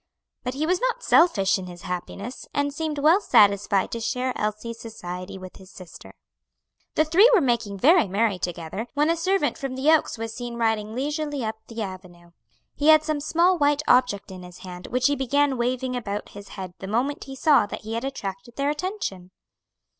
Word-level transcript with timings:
But 0.43 0.55
he 0.55 0.65
was 0.65 0.81
not 0.81 1.03
selfish 1.03 1.59
in 1.59 1.67
his 1.67 1.83
happiness, 1.83 2.47
and 2.55 2.73
seemed 2.73 2.97
well 2.97 3.21
satisfied 3.21 3.91
to 3.91 3.99
share 3.99 4.33
Elsie's 4.35 4.79
society 4.79 5.37
with 5.37 5.57
his 5.57 5.69
sister. 5.71 6.15
The 6.95 7.05
three 7.05 7.29
were 7.35 7.39
making 7.39 7.77
very 7.77 8.07
merry 8.07 8.39
together, 8.39 8.87
when 8.95 9.11
a 9.11 9.15
servant 9.15 9.59
from 9.59 9.75
the 9.75 9.91
Oaks 9.91 10.17
was 10.17 10.33
seen 10.33 10.55
riding 10.55 10.95
leisurely 10.95 11.45
up 11.45 11.57
the 11.67 11.83
avenue. 11.83 12.31
He 12.73 12.87
had 12.87 13.03
some 13.03 13.19
small 13.19 13.59
white 13.59 13.83
object 13.87 14.31
in 14.31 14.41
his 14.41 14.57
hand 14.65 14.87
which 14.87 15.05
he 15.05 15.15
began 15.15 15.55
waving 15.55 15.95
about 15.95 16.29
his 16.29 16.47
head 16.57 16.73
the 16.79 16.87
moment 16.87 17.25
he 17.25 17.35
saw 17.35 17.67
that 17.67 17.81
he 17.81 17.93
had 17.93 18.03
attracted 18.03 18.55
their 18.55 18.71
attention. 18.71 19.29